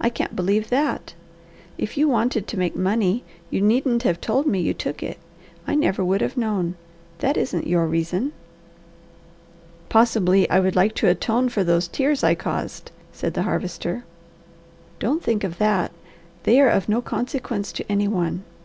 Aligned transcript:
I 0.00 0.10
can't 0.10 0.34
believe 0.34 0.70
that. 0.70 1.14
If 1.78 1.96
you 1.96 2.08
wanted 2.08 2.48
to 2.48 2.58
make 2.58 2.74
money 2.74 3.22
you 3.48 3.60
needn't 3.60 4.02
have 4.02 4.20
told 4.20 4.44
me 4.44 4.58
you 4.58 4.74
took 4.74 5.04
it. 5.04 5.18
I 5.68 5.76
never 5.76 6.04
would 6.04 6.20
have 6.20 6.36
known. 6.36 6.74
That 7.18 7.36
isn't 7.36 7.64
your 7.68 7.86
reason!" 7.86 8.32
"Possibly 9.88 10.50
I 10.50 10.58
would 10.58 10.74
like 10.74 10.96
to 10.96 11.06
atone 11.06 11.48
for 11.48 11.62
those 11.62 11.86
tears 11.86 12.24
I 12.24 12.34
caused," 12.34 12.90
said 13.12 13.34
the 13.34 13.42
Harvester. 13.44 14.02
"Don't 14.98 15.22
think 15.22 15.44
of 15.44 15.58
that! 15.58 15.92
They 16.42 16.60
are 16.60 16.68
of 16.70 16.88
no 16.88 17.00
consequence 17.00 17.70
to 17.74 17.84
any 17.88 18.08
one. 18.08 18.42